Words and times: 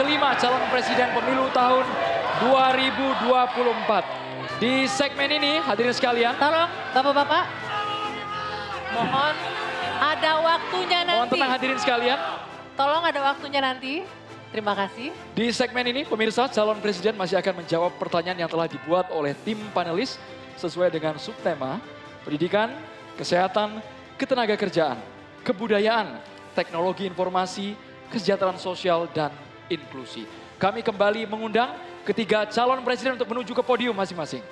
kelima 0.00 0.32
calon 0.40 0.64
presiden 0.72 1.12
pemilu 1.12 1.52
tahun 1.52 1.84
2024. 2.40 4.56
Di 4.56 4.88
segmen 4.88 5.28
ini 5.28 5.60
hadirin 5.60 5.92
sekalian, 5.92 6.32
Tolong 6.40 6.72
Bapak-Bapak. 6.96 7.44
Mohon 8.96 9.36
ada 10.00 10.32
waktunya 10.40 11.00
nanti. 11.04 11.20
mohon 11.20 11.28
tenang 11.28 11.52
hadirin 11.52 11.76
sekalian. 11.76 12.16
Tolong 12.80 13.04
ada 13.04 13.20
waktunya 13.28 13.60
nanti. 13.60 14.00
Terima 14.48 14.72
kasih. 14.72 15.12
Di 15.36 15.52
segmen 15.52 15.84
ini 15.84 16.08
pemirsa 16.08 16.48
calon 16.48 16.80
presiden 16.80 17.12
masih 17.20 17.36
akan 17.36 17.60
menjawab 17.60 17.92
pertanyaan 18.00 18.40
yang 18.40 18.50
telah 18.50 18.72
dibuat 18.72 19.12
oleh 19.12 19.36
tim 19.44 19.60
panelis 19.76 20.16
sesuai 20.56 20.88
dengan 20.88 21.20
subtema 21.20 21.76
pendidikan, 22.24 22.72
kesehatan, 23.20 23.84
ketenaga 24.16 24.56
kerjaan, 24.56 24.96
kebudayaan, 25.44 26.24
teknologi 26.56 27.04
informasi, 27.04 27.76
kesejahteraan 28.08 28.56
sosial, 28.56 29.04
dan 29.12 29.28
inklusi. 29.70 30.26
Kami 30.58 30.82
kembali 30.84 31.24
mengundang 31.30 31.72
ketiga 32.04 32.44
calon 32.50 32.82
presiden 32.82 33.16
untuk 33.16 33.30
menuju 33.30 33.54
ke 33.54 33.62
podium 33.64 33.94
masing-masing. 33.96 34.42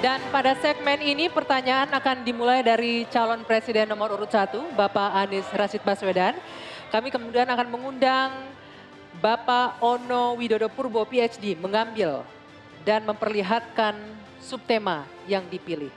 Dan 0.00 0.16
pada 0.32 0.56
segmen 0.56 0.96
ini 1.04 1.28
pertanyaan 1.28 1.92
akan 1.92 2.24
dimulai 2.24 2.64
dari 2.64 3.04
calon 3.12 3.44
presiden 3.44 3.84
nomor 3.84 4.16
urut 4.16 4.32
1, 4.32 4.72
Bapak 4.72 5.12
Anies 5.12 5.44
Rashid 5.52 5.84
Baswedan. 5.84 6.40
Kami 6.88 7.12
kemudian 7.12 7.44
akan 7.44 7.68
mengundang 7.68 8.32
Bapak 9.20 9.76
Ono 9.84 10.40
Widodo 10.40 10.72
Purbo 10.72 11.04
PhD 11.04 11.52
mengambil 11.52 12.24
dan 12.84 13.04
memperlihatkan 13.04 13.96
subtema 14.40 15.04
yang 15.28 15.44
dipilih. 15.46 15.92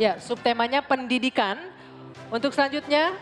Ya, 0.00 0.16
subtemanya 0.16 0.80
pendidikan. 0.80 1.60
Untuk 2.32 2.56
selanjutnya, 2.56 3.12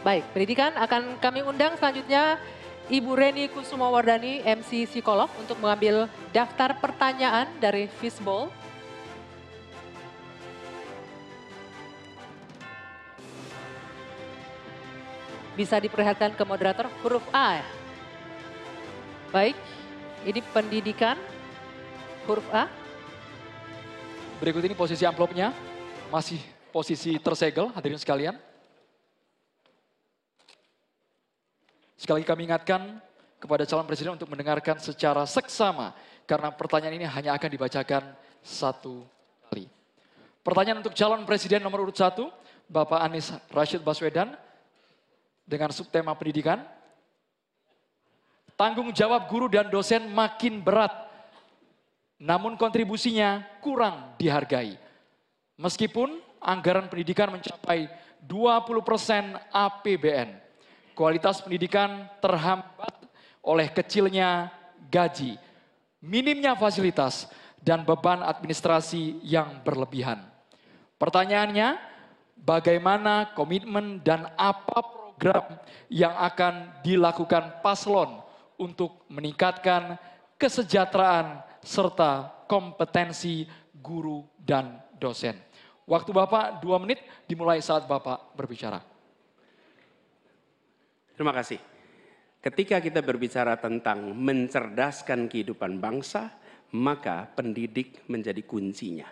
baik, 0.00 0.24
pendidikan 0.32 0.72
akan 0.72 1.20
kami 1.20 1.44
undang 1.44 1.76
selanjutnya 1.76 2.40
Ibu 2.84 3.16
Reni 3.16 3.48
Kusumawardani, 3.48 4.44
MC 4.44 4.84
Psikolog 4.84 5.32
untuk 5.40 5.56
mengambil 5.56 6.04
daftar 6.36 6.76
pertanyaan 6.76 7.48
dari 7.56 7.88
Fishbowl. 7.88 8.52
Bisa 15.56 15.80
diperlihatkan 15.80 16.36
ke 16.36 16.44
moderator 16.44 16.92
huruf 17.00 17.24
A. 17.32 17.64
Baik, 19.32 19.56
ini 20.28 20.44
pendidikan 20.52 21.16
huruf 22.28 22.44
A. 22.52 22.68
Berikut 24.44 24.60
ini 24.60 24.76
posisi 24.76 25.08
amplopnya, 25.08 25.56
masih 26.12 26.36
posisi 26.68 27.16
tersegel 27.16 27.72
hadirin 27.72 27.96
sekalian. 27.96 28.36
Sekali 32.04 32.20
lagi 32.20 32.28
kami 32.28 32.42
ingatkan 32.52 33.00
kepada 33.40 33.64
calon 33.64 33.88
presiden 33.88 34.12
untuk 34.12 34.28
mendengarkan 34.28 34.76
secara 34.76 35.24
seksama 35.24 35.96
karena 36.28 36.52
pertanyaan 36.52 37.00
ini 37.00 37.08
hanya 37.08 37.32
akan 37.32 37.48
dibacakan 37.48 38.12
satu 38.44 39.08
kali. 39.48 39.64
Pertanyaan 40.44 40.84
untuk 40.84 40.92
calon 40.92 41.24
presiden 41.24 41.64
nomor 41.64 41.80
urut 41.80 41.96
satu, 41.96 42.28
Bapak 42.68 43.00
Anies 43.08 43.32
Rashid 43.48 43.80
Baswedan 43.80 44.36
dengan 45.48 45.72
subtema 45.72 46.12
pendidikan. 46.12 46.60
Tanggung 48.52 48.92
jawab 48.92 49.24
guru 49.24 49.48
dan 49.48 49.72
dosen 49.72 50.04
makin 50.12 50.60
berat, 50.60 50.92
namun 52.20 52.60
kontribusinya 52.60 53.40
kurang 53.64 54.12
dihargai. 54.20 54.76
Meskipun 55.56 56.20
anggaran 56.36 56.84
pendidikan 56.92 57.32
mencapai 57.32 57.88
20% 58.28 59.40
APBN, 59.56 60.43
kualitas 60.94 61.42
pendidikan 61.42 62.08
terhambat 62.22 62.94
oleh 63.44 63.68
kecilnya 63.68 64.48
gaji, 64.88 65.36
minimnya 66.00 66.56
fasilitas, 66.56 67.28
dan 67.60 67.82
beban 67.84 68.22
administrasi 68.24 69.20
yang 69.26 69.60
berlebihan. 69.66 70.22
Pertanyaannya, 70.96 71.76
bagaimana 72.38 73.34
komitmen 73.36 74.00
dan 74.00 74.30
apa 74.38 74.80
program 74.80 75.58
yang 75.88 76.14
akan 76.14 76.80
dilakukan 76.84 77.64
paslon 77.64 78.20
untuk 78.60 79.04
meningkatkan 79.10 79.96
kesejahteraan 80.36 81.40
serta 81.64 82.30
kompetensi 82.44 83.48
guru 83.72 84.28
dan 84.36 84.78
dosen. 85.00 85.40
Waktu 85.84 86.10
Bapak 86.12 86.64
dua 86.64 86.80
menit 86.80 87.00
dimulai 87.28 87.60
saat 87.60 87.84
Bapak 87.84 88.36
berbicara. 88.36 88.93
Terima 91.14 91.30
kasih. 91.30 91.62
Ketika 92.42 92.82
kita 92.82 93.00
berbicara 93.00 93.56
tentang 93.56 94.12
mencerdaskan 94.12 95.30
kehidupan 95.30 95.78
bangsa, 95.78 96.28
maka 96.74 97.30
pendidik 97.32 98.02
menjadi 98.10 98.42
kuncinya. 98.42 99.06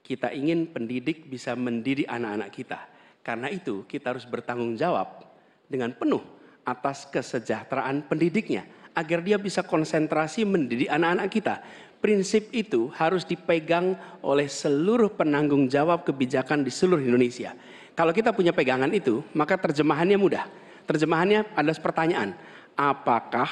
Kita 0.00 0.32
ingin 0.32 0.72
pendidik 0.72 1.28
bisa 1.28 1.52
mendidik 1.52 2.08
anak-anak 2.08 2.50
kita. 2.50 2.80
Karena 3.20 3.52
itu 3.52 3.84
kita 3.84 4.16
harus 4.16 4.24
bertanggung 4.24 4.76
jawab 4.76 5.20
dengan 5.68 5.92
penuh 5.92 6.24
atas 6.64 7.04
kesejahteraan 7.12 8.08
pendidiknya. 8.08 8.64
Agar 8.96 9.20
dia 9.20 9.36
bisa 9.36 9.60
konsentrasi 9.60 10.48
mendidik 10.48 10.88
anak-anak 10.88 11.28
kita. 11.28 11.54
Prinsip 12.00 12.52
itu 12.56 12.88
harus 12.96 13.24
dipegang 13.24 13.96
oleh 14.24 14.48
seluruh 14.48 15.12
penanggung 15.12 15.68
jawab 15.68 16.04
kebijakan 16.08 16.64
di 16.64 16.72
seluruh 16.72 17.04
Indonesia. 17.04 17.52
Kalau 17.92 18.12
kita 18.12 18.32
punya 18.32 18.52
pegangan 18.52 18.90
itu, 18.92 19.24
maka 19.36 19.56
terjemahannya 19.56 20.18
mudah. 20.18 20.63
Terjemahannya 20.84 21.56
adalah 21.56 21.80
pertanyaan, 21.80 22.30
apakah 22.76 23.48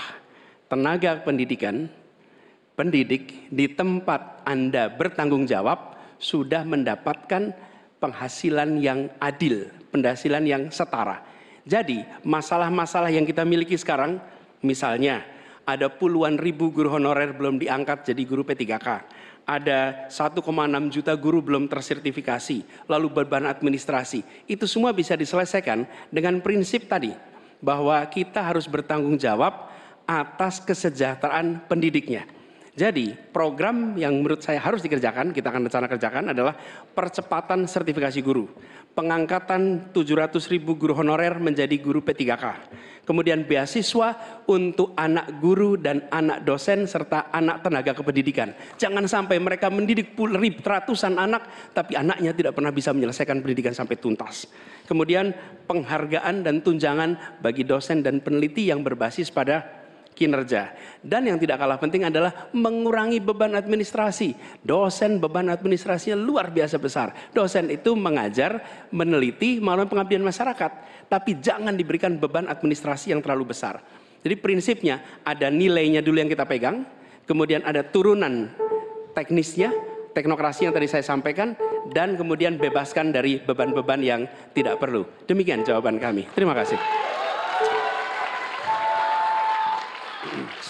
tenaga 0.69 1.21
pendidikan, 1.25 1.89
pendidik 2.77 3.49
di 3.49 3.73
tempat 3.73 4.45
Anda 4.45 4.93
bertanggung 4.93 5.49
jawab 5.49 5.97
sudah 6.21 6.63
mendapatkan 6.63 7.57
penghasilan 7.99 8.79
yang 8.79 9.09
adil, 9.23 9.71
penghasilan 9.91 10.45
yang 10.45 10.63
setara. 10.69 11.25
Jadi 11.63 12.03
masalah-masalah 12.27 13.09
yang 13.15 13.23
kita 13.23 13.47
miliki 13.47 13.79
sekarang, 13.79 14.19
misalnya 14.61 15.23
ada 15.63 15.87
puluhan 15.87 16.37
ribu 16.37 16.75
guru 16.75 16.91
honorer 16.91 17.31
belum 17.33 17.63
diangkat 17.63 18.13
jadi 18.13 18.23
guru 18.27 18.43
P3K. 18.43 18.89
Ada 19.43 20.07
1,6 20.07 20.39
juta 20.95 21.13
guru 21.19 21.43
belum 21.43 21.67
tersertifikasi, 21.67 22.63
lalu 22.87 23.07
beban 23.11 23.51
administrasi. 23.51 24.23
Itu 24.47 24.71
semua 24.71 24.95
bisa 24.95 25.19
diselesaikan 25.19 25.83
dengan 26.15 26.39
prinsip 26.39 26.87
tadi, 26.87 27.11
bahwa 27.59 27.99
kita 28.07 28.39
harus 28.39 28.71
bertanggung 28.71 29.19
jawab 29.19 29.71
atas 30.07 30.63
kesejahteraan 30.63 31.67
pendidiknya. 31.67 32.27
Jadi 32.73 33.13
program 33.35 34.01
yang 34.01 34.17
menurut 34.17 34.41
saya 34.41 34.57
harus 34.57 34.81
dikerjakan, 34.81 35.37
kita 35.37 35.53
akan 35.53 35.69
rencana 35.69 35.87
kerjakan 35.93 36.25
adalah 36.33 36.57
percepatan 36.97 37.69
sertifikasi 37.69 38.17
guru. 38.25 38.49
Pengangkatan 38.93 39.89
700 39.97 40.53
ribu 40.53 40.77
guru 40.77 40.93
honorer 40.93 41.41
menjadi 41.41 41.73
guru 41.81 42.05
P3K. 42.05 42.45
Kemudian 43.03 43.43
beasiswa 43.43 44.15
untuk 44.47 44.95
anak 44.95 45.43
guru 45.43 45.75
dan 45.75 46.07
anak 46.13 46.47
dosen 46.47 46.87
serta 46.87 47.35
anak 47.35 47.67
tenaga 47.67 47.99
kependidikan. 47.99 48.55
Jangan 48.79 49.11
sampai 49.11 49.43
mereka 49.43 49.73
mendidik 49.75 50.15
ribu 50.15 50.63
ratusan 50.63 51.19
anak 51.19 51.73
tapi 51.75 51.99
anaknya 51.99 52.31
tidak 52.31 52.55
pernah 52.55 52.71
bisa 52.71 52.95
menyelesaikan 52.95 53.43
pendidikan 53.43 53.75
sampai 53.75 53.99
tuntas. 53.99 54.47
Kemudian 54.87 55.35
penghargaan 55.67 56.47
dan 56.47 56.63
tunjangan 56.63 57.43
bagi 57.43 57.67
dosen 57.67 58.07
dan 58.07 58.23
peneliti 58.23 58.71
yang 58.71 58.87
berbasis 58.87 59.35
pada 59.35 59.82
kinerja. 60.13 60.77
Dan 61.03 61.27
yang 61.27 61.41
tidak 61.41 61.59
kalah 61.59 61.81
penting 61.81 62.07
adalah 62.07 62.53
mengurangi 62.55 63.19
beban 63.19 63.57
administrasi. 63.59 64.37
Dosen 64.63 65.19
beban 65.19 65.51
administrasinya 65.51 66.15
luar 66.15 66.53
biasa 66.55 66.79
besar. 66.79 67.33
Dosen 67.35 67.73
itu 67.73 67.97
mengajar, 67.99 68.63
meneliti 68.95 69.59
melalui 69.59 69.91
pengabdian 69.91 70.23
masyarakat. 70.23 70.71
Tapi 71.11 71.43
jangan 71.43 71.75
diberikan 71.75 72.17
beban 72.17 72.47
administrasi 72.47 73.13
yang 73.13 73.21
terlalu 73.21 73.51
besar. 73.53 73.83
Jadi 74.23 74.39
prinsipnya 74.39 75.21
ada 75.27 75.51
nilainya 75.51 75.99
dulu 75.99 76.23
yang 76.23 76.31
kita 76.31 76.47
pegang, 76.47 76.87
kemudian 77.27 77.67
ada 77.67 77.83
turunan 77.83 78.47
teknisnya, 79.19 79.75
teknokrasi 80.15 80.71
yang 80.71 80.75
tadi 80.75 80.87
saya 80.87 81.03
sampaikan, 81.03 81.59
dan 81.91 82.15
kemudian 82.15 82.55
bebaskan 82.55 83.11
dari 83.11 83.43
beban-beban 83.43 83.99
yang 83.99 84.23
tidak 84.55 84.79
perlu. 84.79 85.03
Demikian 85.27 85.67
jawaban 85.67 85.99
kami. 85.99 86.31
Terima 86.39 86.55
kasih. 86.55 86.79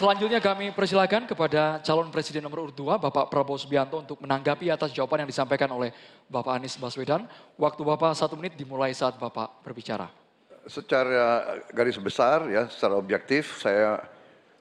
Selanjutnya 0.02 0.42
kami 0.42 0.74
persilakan 0.74 1.30
kepada 1.30 1.78
calon 1.78 2.10
presiden 2.10 2.42
nomor 2.42 2.66
urut 2.66 2.74
2, 2.74 2.98
Bapak 2.98 3.30
Prabowo 3.30 3.54
Subianto 3.54 4.02
untuk 4.02 4.18
menanggapi 4.18 4.66
atas 4.66 4.90
jawaban 4.90 5.22
yang 5.22 5.30
disampaikan 5.30 5.70
oleh 5.70 5.94
Bapak 6.26 6.58
Anies 6.58 6.74
Baswedan. 6.74 7.22
Waktu 7.54 7.86
Bapak 7.86 8.10
satu 8.18 8.34
menit 8.34 8.58
dimulai 8.58 8.90
saat 8.98 9.14
Bapak 9.14 9.62
berbicara. 9.62 10.10
Secara 10.66 11.54
garis 11.70 11.94
besar 12.02 12.50
ya, 12.50 12.66
secara 12.66 12.98
objektif 12.98 13.62
saya 13.62 14.02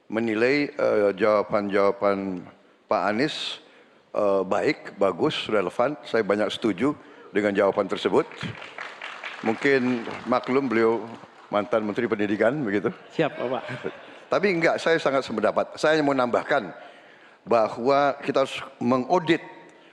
menilai 0.06 0.70
eh, 0.78 1.10
jawaban-jawaban 1.18 2.46
Pak 2.86 3.02
Anies 3.02 3.58
eh, 4.14 4.42
baik, 4.46 4.94
bagus, 4.94 5.50
relevan. 5.50 5.98
Saya 6.06 6.22
banyak 6.22 6.54
setuju 6.54 6.94
dengan 7.34 7.50
jawaban 7.50 7.90
tersebut. 7.90 8.30
Mungkin 9.42 10.06
maklum 10.22 10.70
beliau 10.70 11.02
mantan 11.50 11.82
Menteri 11.82 12.06
Pendidikan 12.06 12.54
begitu. 12.62 12.94
Siap, 13.10 13.42
Bapak. 13.42 14.11
Tapi 14.32 14.48
enggak, 14.48 14.80
saya 14.80 14.96
sangat 14.96 15.28
sependapat. 15.28 15.76
Saya 15.76 16.00
mau 16.00 16.16
nambahkan 16.16 16.72
bahwa 17.44 18.16
kita 18.24 18.48
harus 18.48 18.64
mengaudit, 18.80 19.44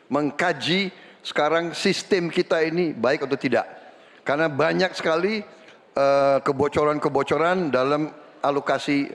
mengkaji 0.07 0.95
sekarang 1.19 1.75
sistem 1.75 2.31
kita 2.31 2.63
ini 2.63 2.95
baik 2.95 3.27
atau 3.27 3.35
tidak. 3.35 3.67
Karena 4.23 4.47
banyak 4.47 4.95
sekali 4.95 5.43
eh, 5.91 6.37
kebocoran-kebocoran 6.39 7.67
dalam 7.67 8.15
alokasi 8.39 9.11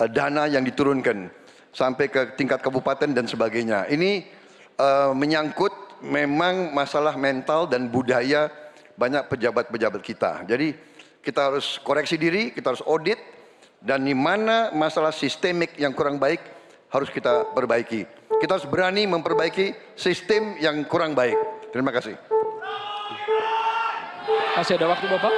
eh, 0.00 0.08
dana 0.08 0.48
yang 0.48 0.64
diturunkan 0.64 1.28
sampai 1.76 2.08
ke 2.08 2.32
tingkat 2.40 2.64
kabupaten 2.64 3.12
dan 3.12 3.24
sebagainya. 3.24 3.88
Ini 3.88 4.28
uh, 4.76 5.16
menyangkut 5.16 6.04
memang 6.04 6.68
masalah 6.76 7.16
mental 7.16 7.64
dan 7.64 7.88
budaya 7.88 8.52
banyak 8.92 9.24
pejabat-pejabat 9.24 10.04
kita. 10.04 10.44
Jadi 10.44 10.76
kita 11.24 11.48
harus 11.48 11.80
koreksi 11.80 12.20
diri, 12.20 12.52
kita 12.52 12.76
harus 12.76 12.84
audit 12.84 13.16
dan 13.82 14.06
di 14.06 14.14
mana 14.14 14.70
masalah 14.70 15.10
sistemik 15.10 15.74
yang 15.74 15.90
kurang 15.90 16.16
baik 16.16 16.38
harus 16.88 17.10
kita 17.10 17.50
perbaiki. 17.50 18.06
Kita 18.38 18.58
harus 18.58 18.66
berani 18.66 19.06
memperbaiki 19.10 19.98
sistem 19.98 20.56
yang 20.62 20.86
kurang 20.86 21.18
baik. 21.18 21.34
Terima 21.74 21.90
kasih. 21.90 22.14
Masih 24.52 24.76
ada 24.78 24.86
waktu 24.92 25.06
Bapak? 25.08 25.32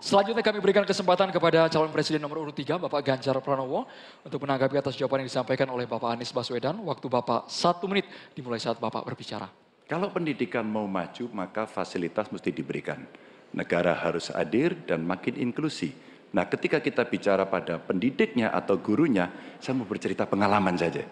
Selanjutnya 0.00 0.40
kami 0.40 0.64
berikan 0.64 0.84
kesempatan 0.88 1.28
kepada 1.28 1.68
calon 1.68 1.92
presiden 1.92 2.24
nomor 2.24 2.40
urut 2.40 2.56
3, 2.56 2.80
Bapak 2.80 3.04
Ganjar 3.04 3.36
Pranowo, 3.44 3.84
untuk 4.24 4.40
menanggapi 4.40 4.80
atas 4.80 4.96
jawaban 4.96 5.24
yang 5.24 5.28
disampaikan 5.28 5.68
oleh 5.68 5.84
Bapak 5.84 6.16
Anies 6.16 6.32
Baswedan. 6.32 6.80
Waktu 6.80 7.06
Bapak 7.12 7.52
satu 7.52 7.84
menit 7.84 8.08
dimulai 8.32 8.56
saat 8.56 8.80
Bapak 8.80 9.04
berbicara. 9.04 9.48
Kalau 9.84 10.08
pendidikan 10.08 10.64
mau 10.64 10.88
maju, 10.88 11.24
maka 11.36 11.68
fasilitas 11.68 12.32
mesti 12.32 12.48
diberikan. 12.48 13.00
Negara 13.50 13.98
harus 13.98 14.30
hadir 14.30 14.78
dan 14.86 15.02
makin 15.02 15.34
inklusi. 15.34 15.90
Nah, 16.30 16.46
ketika 16.46 16.78
kita 16.78 17.02
bicara 17.02 17.42
pada 17.50 17.82
pendidiknya 17.82 18.54
atau 18.54 18.78
gurunya, 18.78 19.26
saya 19.58 19.74
mau 19.74 19.86
bercerita 19.86 20.22
pengalaman 20.22 20.78
saja. 20.78 21.02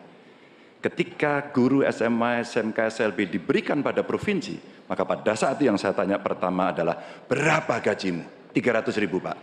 Ketika 0.78 1.50
guru 1.50 1.82
SMA, 1.90 2.46
SMK, 2.46 2.78
SLB 2.94 3.26
diberikan 3.26 3.82
pada 3.82 4.06
provinsi, 4.06 4.86
maka 4.86 5.02
pada 5.02 5.34
saat 5.34 5.58
itu 5.58 5.66
yang 5.66 5.74
saya 5.74 5.90
tanya 5.90 6.22
pertama 6.22 6.70
adalah, 6.70 6.94
berapa 7.26 7.82
gajimu? 7.82 8.54
300 8.54 8.94
ribu 9.02 9.18
Pak. 9.18 9.36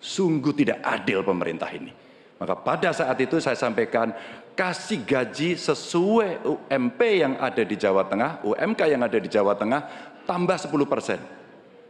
Sungguh 0.00 0.56
tidak 0.56 0.80
adil 0.80 1.20
pemerintah 1.20 1.68
ini. 1.76 1.92
Maka 2.40 2.54
pada 2.56 2.96
saat 2.96 3.20
itu 3.20 3.36
saya 3.36 3.58
sampaikan, 3.58 4.16
kasih 4.56 5.04
gaji 5.04 5.60
sesuai 5.60 6.40
UMP 6.46 7.00
yang 7.04 7.36
ada 7.36 7.60
di 7.60 7.76
Jawa 7.76 8.08
Tengah, 8.08 8.40
UMK 8.48 8.80
yang 8.88 9.02
ada 9.04 9.18
di 9.20 9.28
Jawa 9.28 9.60
Tengah, 9.60 9.80
tambah 10.24 10.56
10 10.56 10.88
persen. 10.88 11.20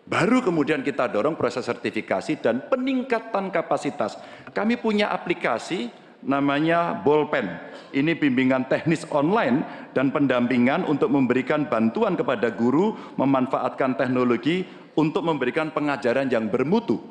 Baru 0.08 0.40
kemudian 0.40 0.81
kita 0.81 1.05
dorong 1.05 1.37
proses 1.37 1.69
sertifikasi 1.69 2.40
dan 2.40 2.64
peningkatan 2.64 3.52
kapasitas. 3.52 4.16
Kami 4.56 4.81
punya 4.81 5.12
aplikasi 5.12 5.93
namanya 6.25 6.96
Bolpen. 6.96 7.44
Ini 7.93 8.16
bimbingan 8.16 8.72
teknis 8.72 9.05
online 9.12 9.69
dan 9.93 10.08
pendampingan 10.08 10.88
untuk 10.88 11.12
memberikan 11.12 11.69
bantuan 11.69 12.16
kepada 12.16 12.49
guru 12.49 12.96
memanfaatkan 13.20 14.00
teknologi 14.00 14.64
untuk 14.96 15.28
memberikan 15.28 15.76
pengajaran 15.76 16.32
yang 16.32 16.49
bermutu. 16.49 17.05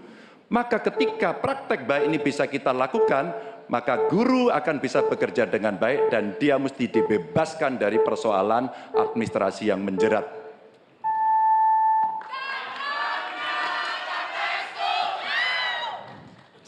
Maka 0.50 0.82
ketika 0.82 1.38
praktek 1.38 1.86
baik 1.86 2.10
ini 2.10 2.18
bisa 2.18 2.50
kita 2.50 2.74
lakukan, 2.74 3.30
maka 3.70 4.10
guru 4.10 4.50
akan 4.50 4.82
bisa 4.82 5.06
bekerja 5.06 5.46
dengan 5.46 5.78
baik 5.78 6.10
dan 6.10 6.34
dia 6.42 6.58
mesti 6.58 6.90
dibebaskan 6.90 7.78
dari 7.78 8.02
persoalan 8.02 8.66
administrasi 8.96 9.70
yang 9.70 9.86
menjerat. 9.86 10.37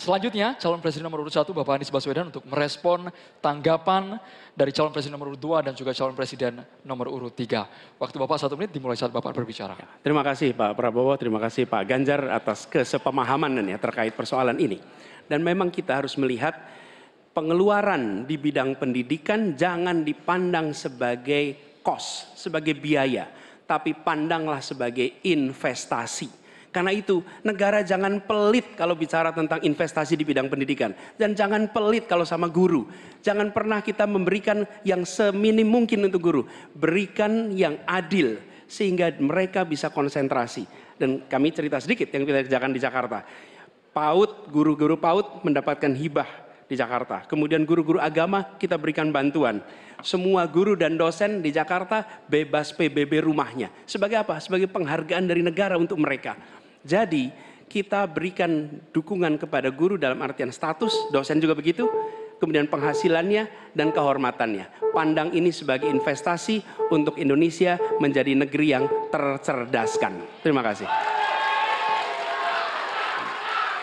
Selanjutnya, 0.09 0.57
calon 0.57 0.81
presiden 0.81 1.05
nomor 1.05 1.21
urut 1.21 1.29
1 1.29 1.45
Bapak 1.53 1.77
Anies 1.77 1.93
Baswedan 1.93 2.33
untuk 2.33 2.41
merespon 2.49 3.13
tanggapan 3.45 4.17
dari 4.57 4.73
calon 4.73 4.89
presiden 4.89 5.13
nomor 5.13 5.29
urut 5.29 5.61
2 5.61 5.69
dan 5.69 5.77
juga 5.77 5.93
calon 5.93 6.17
presiden 6.17 6.65
nomor 6.81 7.13
urut 7.13 7.29
3. 7.29 8.01
Waktu 8.01 8.17
Bapak 8.17 8.41
satu 8.41 8.57
menit 8.57 8.73
dimulai 8.73 8.97
saat 8.97 9.13
Bapak 9.13 9.37
berbicara. 9.37 9.77
Terima 10.01 10.25
kasih 10.25 10.57
Pak 10.57 10.73
Prabowo, 10.73 11.13
terima 11.13 11.37
kasih 11.37 11.69
Pak 11.69 11.85
Ganjar 11.85 12.25
atas 12.25 12.65
kesepemahaman 12.65 13.61
ya 13.69 13.77
terkait 13.77 14.17
persoalan 14.17 14.57
ini. 14.57 14.81
Dan 15.29 15.45
memang 15.45 15.69
kita 15.69 16.01
harus 16.01 16.17
melihat 16.17 16.57
pengeluaran 17.37 18.25
di 18.25 18.33
bidang 18.41 18.81
pendidikan 18.81 19.53
jangan 19.53 20.01
dipandang 20.01 20.73
sebagai 20.73 21.77
cost, 21.85 22.33
sebagai 22.33 22.73
biaya, 22.73 23.29
tapi 23.69 23.93
pandanglah 23.93 24.57
sebagai 24.65 25.21
investasi. 25.21 26.38
Karena 26.69 26.93
itu 26.93 27.25
negara 27.41 27.81
jangan 27.81 28.21
pelit 28.21 28.77
kalau 28.77 28.93
bicara 28.93 29.33
tentang 29.33 29.57
investasi 29.65 30.13
di 30.13 30.21
bidang 30.21 30.53
pendidikan. 30.53 30.93
Dan 31.17 31.33
jangan 31.33 31.65
pelit 31.73 32.05
kalau 32.05 32.21
sama 32.25 32.45
guru. 32.45 32.85
Jangan 33.25 33.49
pernah 33.49 33.81
kita 33.81 34.05
memberikan 34.05 34.63
yang 34.85 35.01
seminim 35.01 35.65
mungkin 35.65 36.05
untuk 36.05 36.21
guru. 36.21 36.41
Berikan 36.77 37.49
yang 37.57 37.81
adil 37.89 38.37
sehingga 38.69 39.09
mereka 39.17 39.65
bisa 39.65 39.89
konsentrasi. 39.89 40.69
Dan 40.93 41.25
kami 41.25 41.49
cerita 41.49 41.81
sedikit 41.81 42.13
yang 42.13 42.23
kita 42.29 42.45
kerjakan 42.45 42.71
di 42.71 42.79
Jakarta. 42.79 43.25
PAUD, 43.89 44.53
guru-guru 44.53 45.01
PAUD 45.01 45.41
mendapatkan 45.41 45.89
hibah 45.97 46.29
di 46.69 46.77
Jakarta. 46.77 47.25
Kemudian 47.25 47.65
guru-guru 47.65 47.97
agama 47.97 48.45
kita 48.61 48.77
berikan 48.77 49.09
bantuan. 49.09 49.65
Semua 50.05 50.45
guru 50.45 50.77
dan 50.77 50.95
dosen 50.95 51.41
di 51.41 51.49
Jakarta 51.49 52.05
bebas 52.29 52.71
PBB 52.71 53.25
rumahnya. 53.25 53.73
Sebagai 53.89 54.21
apa? 54.21 54.37
Sebagai 54.37 54.69
penghargaan 54.69 55.25
dari 55.25 55.41
negara 55.41 55.75
untuk 55.75 55.97
mereka. 55.99 56.37
Jadi 56.89 57.29
kita 57.69 58.09
berikan 58.09 58.81
dukungan 58.89 59.37
kepada 59.37 59.69
guru 59.69 59.93
dalam 59.93 60.17
artian 60.25 60.49
status, 60.49 61.13
dosen 61.13 61.37
juga 61.37 61.53
begitu, 61.53 61.85
kemudian 62.41 62.65
penghasilannya 62.65 63.45
dan 63.77 63.93
kehormatannya. 63.93 64.89
Pandang 64.89 65.29
ini 65.37 65.53
sebagai 65.53 65.85
investasi 65.85 66.65
untuk 66.89 67.21
Indonesia 67.21 67.77
menjadi 68.01 68.33
negeri 68.33 68.67
yang 68.73 68.89
tercerdaskan. 69.13 70.41
Terima 70.41 70.65
kasih. 70.65 70.89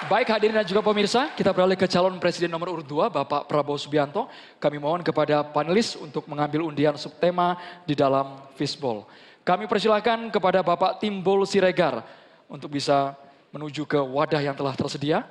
Baik 0.07 0.31
hadirin 0.35 0.55
dan 0.55 0.67
juga 0.67 0.87
pemirsa, 0.87 1.35
kita 1.35 1.51
beralih 1.51 1.75
ke 1.75 1.87
calon 1.91 2.19
presiden 2.23 2.51
nomor 2.51 2.79
urut 2.79 2.87
2, 2.87 3.11
Bapak 3.11 3.51
Prabowo 3.51 3.75
Subianto. 3.75 4.31
Kami 4.59 4.79
mohon 4.79 5.03
kepada 5.03 5.43
panelis 5.47 5.99
untuk 5.99 6.27
mengambil 6.31 6.63
undian 6.67 6.95
subtema 6.95 7.59
di 7.83 7.95
dalam 7.99 8.51
fishbowl. 8.55 9.07
Kami 9.43 9.67
persilakan 9.67 10.31
kepada 10.31 10.63
Bapak 10.63 11.03
Timbul 11.03 11.43
Siregar 11.43 12.25
untuk 12.47 12.75
bisa 12.75 13.15
menuju 13.50 13.87
ke 13.87 13.99
wadah 13.99 14.43
yang 14.43 14.55
telah 14.55 14.75
tersedia. 14.75 15.26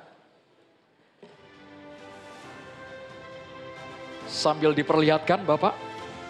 Sambil 4.26 4.76
diperlihatkan 4.76 5.46
Bapak 5.46 5.72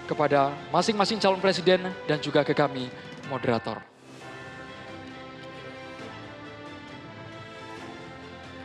kepada 0.07 0.55
masing-masing 0.71 1.19
calon 1.19 1.43
presiden 1.43 1.91
dan 2.07 2.23
juga 2.23 2.47
ke 2.47 2.55
kami 2.55 2.87
moderator. 3.27 3.83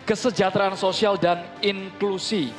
Kesejahteraan 0.06 0.75
sosial 0.75 1.16
dan 1.16 1.42
inklusi. 1.63 2.51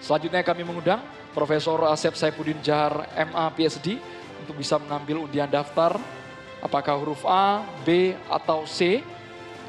Selanjutnya 0.00 0.42
kami 0.42 0.66
mengundang 0.66 1.04
Profesor 1.36 1.78
Asep 1.92 2.16
Saipudin 2.16 2.58
Jahar 2.64 3.06
MA 3.14 3.46
PhD 3.54 4.00
untuk 4.42 4.58
bisa 4.58 4.80
mengambil 4.80 5.22
undian 5.22 5.46
daftar 5.46 6.00
Apakah 6.62 6.94
huruf 6.94 7.26
A, 7.26 7.66
B, 7.82 8.14
atau 8.30 8.62
C? 8.70 9.02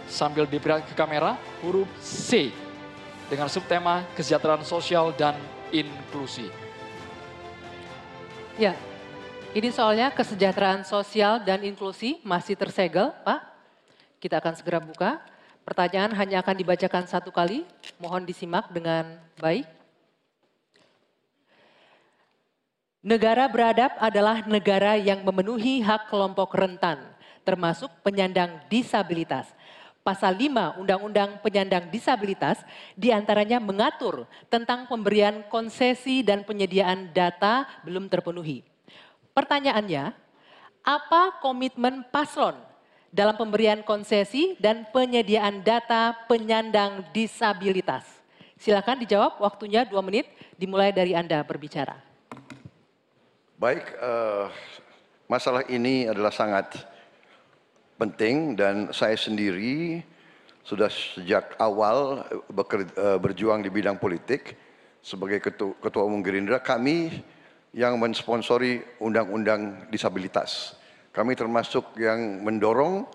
Sambil 0.06 0.46
diperlihatkan 0.46 0.86
ke 0.86 0.94
kamera, 0.94 1.42
huruf 1.66 1.90
C. 1.98 2.54
Dengan 3.26 3.50
subtema 3.50 4.06
kesejahteraan 4.14 4.62
sosial 4.62 5.10
dan 5.18 5.34
inklusi. 5.74 6.54
Ya, 8.62 8.78
ini 9.58 9.74
soalnya 9.74 10.14
kesejahteraan 10.14 10.86
sosial 10.86 11.42
dan 11.42 11.66
inklusi 11.66 12.22
masih 12.22 12.54
tersegel, 12.54 13.10
Pak. 13.26 13.42
Kita 14.22 14.38
akan 14.38 14.54
segera 14.54 14.78
buka. 14.78 15.18
Pertanyaan 15.66 16.14
hanya 16.14 16.46
akan 16.46 16.54
dibacakan 16.54 17.10
satu 17.10 17.34
kali. 17.34 17.66
Mohon 17.98 18.30
disimak 18.30 18.70
dengan 18.70 19.18
baik. 19.42 19.66
Negara 23.04 23.52
beradab 23.52 24.00
adalah 24.00 24.48
negara 24.48 24.96
yang 24.96 25.28
memenuhi 25.28 25.84
hak 25.84 26.08
kelompok 26.08 26.56
rentan, 26.56 27.04
termasuk 27.44 27.92
penyandang 28.00 28.64
disabilitas. 28.72 29.52
Pasal 30.08 30.40
5 30.40 30.80
Undang-Undang 30.80 31.44
Penyandang 31.44 31.92
Disabilitas 31.92 32.64
di 32.96 33.12
antaranya 33.12 33.60
mengatur 33.60 34.24
tentang 34.48 34.88
pemberian 34.88 35.44
konsesi 35.52 36.24
dan 36.24 36.48
penyediaan 36.48 37.12
data 37.12 37.68
belum 37.84 38.08
terpenuhi. 38.08 38.64
Pertanyaannya, 39.36 40.16
apa 40.88 41.44
komitmen 41.44 42.08
paslon 42.08 42.56
dalam 43.12 43.36
pemberian 43.36 43.84
konsesi 43.84 44.56
dan 44.64 44.88
penyediaan 44.96 45.60
data 45.60 46.16
penyandang 46.32 47.04
disabilitas? 47.12 48.08
Silakan 48.56 49.04
dijawab, 49.04 49.44
waktunya 49.44 49.84
dua 49.84 50.00
menit, 50.00 50.32
dimulai 50.56 50.96
dari 50.96 51.12
Anda 51.12 51.44
berbicara. 51.44 52.13
Baik, 53.64 53.96
uh, 54.04 54.52
masalah 55.32 55.64
ini 55.72 56.04
adalah 56.04 56.36
sangat 56.36 56.84
penting 57.96 58.60
dan 58.60 58.92
saya 58.92 59.16
sendiri 59.16 60.04
sudah 60.68 60.92
sejak 60.92 61.56
awal 61.64 62.28
bekerja, 62.52 62.92
uh, 63.00 63.16
berjuang 63.24 63.64
di 63.64 63.72
bidang 63.72 63.96
politik 63.96 64.60
sebagai 65.00 65.40
ketua, 65.40 65.80
ketua 65.80 66.04
umum 66.04 66.20
Gerindra, 66.20 66.60
kami 66.60 67.24
yang 67.72 67.96
mensponsori 67.96 68.84
undang-undang 69.00 69.88
disabilitas. 69.88 70.76
Kami 71.16 71.32
termasuk 71.32 71.96
yang 71.96 72.44
mendorong 72.44 73.08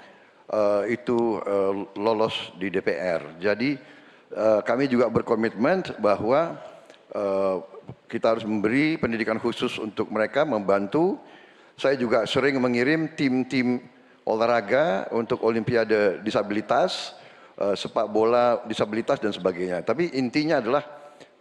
uh, 0.49 0.88
itu 0.88 1.45
uh, 1.45 1.76
lolos 1.93 2.57
di 2.57 2.73
DPR. 2.73 3.37
Jadi 3.37 3.76
Eh, 4.28 4.61
kami 4.61 4.85
juga 4.93 5.09
berkomitmen 5.09 5.81
bahwa 6.05 6.52
uh, 6.52 6.78
kita 8.09 8.27
harus 8.37 8.45
memberi 8.45 9.00
pendidikan 9.00 9.41
khusus 9.41 9.81
untuk 9.81 10.12
mereka, 10.12 10.45
membantu. 10.45 11.17
Saya 11.79 11.95
juga 11.95 12.27
sering 12.27 12.59
mengirim 12.59 13.15
tim-tim 13.15 13.81
olahraga 14.29 15.09
untuk 15.17 15.41
olimpiade 15.41 16.21
disabilitas, 16.21 17.17
uh, 17.57 17.73
sepak 17.73 18.12
bola 18.12 18.61
disabilitas 18.69 19.17
dan 19.17 19.33
sebagainya. 19.33 19.81
Tapi 19.81 20.12
intinya 20.21 20.61
adalah 20.61 20.85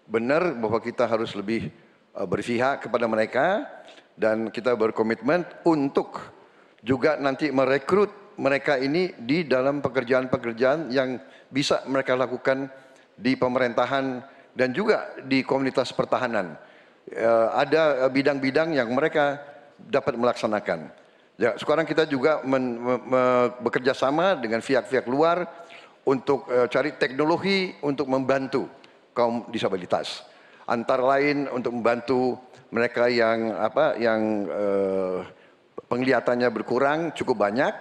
benar 0.07 0.55
bahwa 0.55 0.79
kita 0.79 1.03
harus 1.03 1.35
lebih 1.35 1.67
uh, 2.15 2.23
berpihak 2.23 2.87
kepada 2.87 3.09
mereka 3.11 3.67
dan 4.15 4.47
kita 4.47 4.71
berkomitmen 4.73 5.43
untuk 5.67 6.31
juga 6.79 7.19
nanti 7.19 7.51
merekrut 7.51 8.39
mereka 8.39 8.77
ini 8.79 9.11
di 9.17 9.43
dalam 9.43 9.81
pekerjaan-pekerjaan 9.83 10.93
yang 10.93 11.19
bisa 11.49 11.83
mereka 11.89 12.13
lakukan 12.13 12.69
di 13.17 13.33
pemerintahan 13.33 14.36
dan 14.57 14.73
juga 14.73 15.13
di 15.21 15.45
komunitas 15.45 15.93
pertahanan. 15.93 16.57
Uh, 17.07 17.47
ada 17.53 18.09
bidang-bidang 18.09 18.73
yang 18.73 18.89
mereka 18.89 19.37
dapat 19.77 20.17
melaksanakan. 20.17 20.89
Ya, 21.37 21.53
sekarang 21.53 21.85
kita 21.85 22.09
juga 22.09 22.41
men, 22.41 22.81
me, 22.81 22.93
me, 22.97 23.23
bekerja 23.61 23.93
sama 23.93 24.33
dengan 24.33 24.57
pihak-pihak 24.57 25.05
luar 25.05 25.45
untuk 26.01 26.49
uh, 26.49 26.65
cari 26.65 26.97
teknologi 26.97 27.77
untuk 27.85 28.09
membantu 28.09 28.65
kaum 29.13 29.45
disabilitas. 29.53 30.25
Antara 30.65 31.05
lain 31.15 31.45
untuk 31.53 31.77
membantu 31.77 32.41
mereka 32.73 33.07
yang 33.07 33.53
apa 33.53 33.95
yang 34.01 34.49
uh, 34.49 35.21
penglihatannya 35.87 36.49
berkurang 36.51 37.13
cukup 37.13 37.45
banyak, 37.47 37.75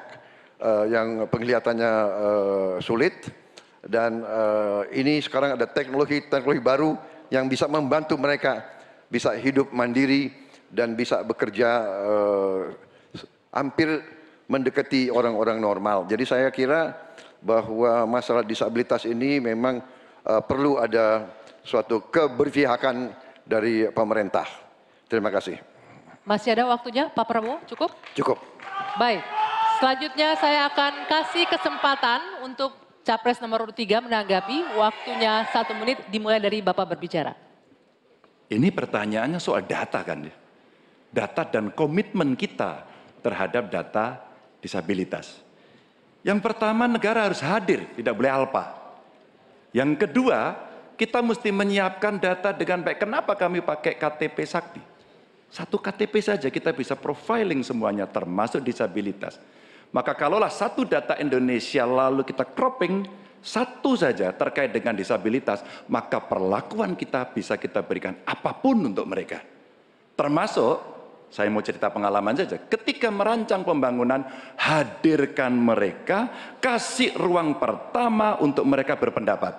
uh, 0.61 0.85
yang 0.87 1.25
penglihatannya 1.27 1.93
uh, 2.13 2.75
sulit 2.85 3.46
dan 3.87 4.23
uh, 4.27 4.83
ini 4.91 5.23
sekarang 5.23 5.55
ada 5.55 5.67
teknologi-teknologi 5.71 6.63
baru 6.63 6.99
yang 7.31 7.47
bisa 7.47 7.71
membantu 7.71 8.19
mereka 8.19 8.67
bisa 9.07 9.35
hidup 9.39 9.71
mandiri 9.71 10.35
dan 10.71 10.99
bisa 10.99 11.23
bekerja 11.23 11.87
uh, 12.03 12.61
hampir 13.55 14.03
mendekati 14.51 15.11
orang-orang 15.11 15.59
normal. 15.63 16.07
Jadi 16.11 16.27
saya 16.27 16.51
kira 16.51 16.95
bahwa 17.39 18.19
masalah 18.19 18.43
disabilitas 18.43 19.07
ini 19.07 19.39
memang 19.39 19.79
uh, 20.27 20.43
perlu 20.43 20.83
ada 20.83 21.31
suatu 21.63 22.03
keberpihakan 22.11 23.15
dari 23.47 23.87
pemerintah. 23.91 24.47
Terima 25.07 25.31
kasih. 25.31 25.59
Masih 26.27 26.59
ada 26.59 26.67
waktunya 26.67 27.07
Pak 27.07 27.27
Prabowo? 27.27 27.63
Cukup? 27.71 27.95
Cukup. 28.19 28.39
Baik. 28.99 29.23
Selanjutnya 29.79 30.35
saya 30.35 30.67
akan 30.67 31.07
kasih 31.07 31.47
kesempatan 31.47 32.43
untuk 32.43 32.86
Capres 33.07 33.39
nomor 33.39 33.71
urut 33.71 33.79
3 33.79 34.03
menanggapi 34.03 34.75
waktunya 34.75 35.47
satu 35.55 35.79
menit 35.79 36.03
dimulai 36.11 36.43
dari 36.43 36.59
Bapak 36.59 36.91
berbicara. 36.91 37.39
Ini 38.51 38.67
pertanyaannya 38.75 39.39
soal 39.39 39.63
data 39.63 40.03
kan 40.03 40.27
ya. 40.27 40.35
Data 41.15 41.47
dan 41.47 41.71
komitmen 41.71 42.35
kita 42.35 42.83
terhadap 43.23 43.71
data 43.71 44.27
disabilitas. 44.59 45.39
Yang 46.27 46.51
pertama 46.51 46.91
negara 46.91 47.31
harus 47.31 47.39
hadir, 47.39 47.87
tidak 47.95 48.19
boleh 48.19 48.43
alpa. 48.43 48.75
Yang 49.71 50.03
kedua, 50.03 50.59
kita 50.99 51.23
mesti 51.23 51.55
menyiapkan 51.55 52.19
data 52.19 52.51
dengan 52.51 52.83
baik. 52.83 53.07
Kenapa 53.07 53.39
kami 53.39 53.63
pakai 53.63 53.95
KTP 53.95 54.39
Sakti? 54.43 54.83
Satu 55.47 55.79
KTP 55.79 56.19
saja 56.19 56.51
kita 56.51 56.75
bisa 56.75 56.99
profiling 56.99 57.63
semuanya 57.63 58.11
termasuk 58.11 58.67
disabilitas. 58.67 59.39
Maka 59.95 60.13
kalaulah 60.19 60.51
satu 60.51 60.83
data 60.83 61.17
Indonesia 61.19 61.87
lalu 61.87 62.27
kita 62.27 62.43
cropping 62.43 63.07
satu 63.47 63.95
saja 63.95 64.35
terkait 64.35 64.75
dengan 64.75 64.91
disabilitas, 64.91 65.63
maka 65.87 66.19
perlakuan 66.19 66.99
kita 66.99 67.31
bisa 67.31 67.55
kita 67.55 67.79
berikan 67.87 68.19
apa 68.27 68.51
pun 68.59 68.91
untuk 68.91 69.07
mereka. 69.07 69.39
Termasuk 70.19 70.97
saya 71.31 71.47
mau 71.51 71.63
cerita 71.63 71.87
pengalaman 71.87 72.35
saja. 72.35 72.59
Ketika 72.59 73.07
merancang 73.07 73.63
pembangunan, 73.63 74.27
hadirkan 74.59 75.55
mereka, 75.55 76.27
kasih 76.59 77.15
ruang 77.15 77.55
pertama 77.63 78.35
untuk 78.43 78.67
mereka 78.67 78.99
berpendapat. 78.99 79.55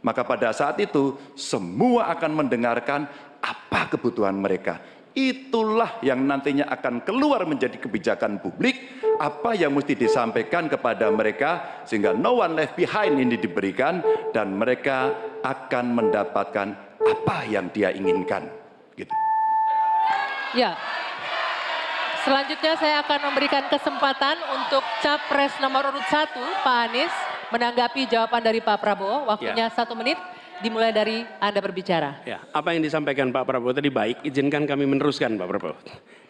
Maka 0.00 0.24
pada 0.24 0.52
saat 0.52 0.80
itu 0.80 1.16
semua 1.32 2.12
akan 2.12 2.44
mendengarkan 2.44 3.08
apa 3.40 3.88
kebutuhan 3.88 4.36
mereka 4.36 4.80
itulah 5.14 5.98
yang 6.06 6.22
nantinya 6.22 6.70
akan 6.70 7.02
keluar 7.02 7.42
menjadi 7.42 7.76
kebijakan 7.82 8.38
publik 8.38 9.02
apa 9.18 9.58
yang 9.58 9.74
mesti 9.74 9.98
disampaikan 9.98 10.70
kepada 10.70 11.10
mereka 11.10 11.82
sehingga 11.84 12.14
no 12.14 12.40
one 12.40 12.54
left 12.54 12.78
behind 12.78 13.18
ini 13.18 13.36
diberikan 13.36 14.00
dan 14.30 14.54
mereka 14.54 15.12
akan 15.42 15.92
mendapatkan 15.98 16.68
apa 17.00 17.36
yang 17.50 17.68
dia 17.74 17.90
inginkan 17.90 18.46
gitu. 18.94 19.12
Ya. 20.54 20.74
Selanjutnya 22.20 22.76
saya 22.76 23.00
akan 23.00 23.32
memberikan 23.32 23.64
kesempatan 23.72 24.36
untuk 24.52 24.84
capres 25.00 25.56
nomor 25.56 25.88
urut 25.88 26.04
satu 26.12 26.44
Pak 26.60 26.78
Anies 26.92 27.14
menanggapi 27.48 28.04
jawaban 28.04 28.44
dari 28.44 28.60
Pak 28.60 28.76
Prabowo. 28.76 29.24
Waktunya 29.24 29.72
ya. 29.72 29.72
satu 29.72 29.96
menit 29.96 30.20
dimulai 30.60 30.92
dari 30.92 31.24
Anda 31.40 31.60
berbicara. 31.60 32.24
Ya, 32.28 32.44
apa 32.52 32.72
yang 32.72 32.84
disampaikan 32.84 33.32
Pak 33.32 33.44
Prabowo 33.48 33.72
tadi 33.72 33.88
baik, 33.88 34.24
izinkan 34.24 34.68
kami 34.68 34.84
meneruskan 34.86 35.36
Pak 35.40 35.48
Prabowo. 35.48 35.76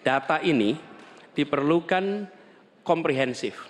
Data 0.01 0.39
ini 0.41 0.79
diperlukan 1.35 2.27
komprehensif. 2.87 3.69